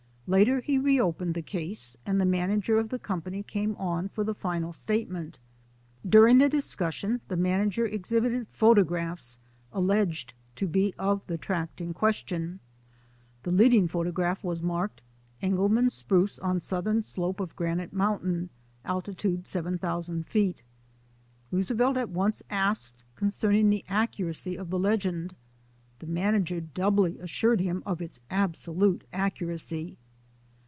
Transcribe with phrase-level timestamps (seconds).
[0.31, 4.33] Later he re opened the case and the manager the company came on for the
[4.33, 5.37] final statement.
[6.07, 9.39] During the discussion the manager exhibited photo graphs
[9.73, 12.61] alleged to be of the tract in question.
[13.43, 15.01] The leading photograph was marked:
[15.41, 18.49] "Engel mann spruce on southern slope of Granite Moun tain,
[18.85, 20.61] altitude 7,000 feet."
[21.51, 25.35] Roosevelt at once asked concerning the accuracy of the legend.
[25.99, 29.97] The manager doubly assured him of its absolute ac curacy.